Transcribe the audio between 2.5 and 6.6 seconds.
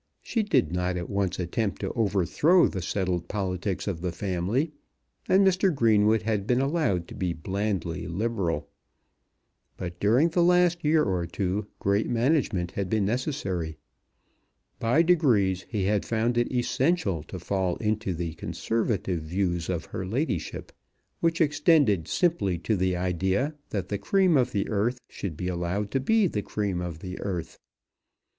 the settled politics of the family, and Mr. Greenwood had been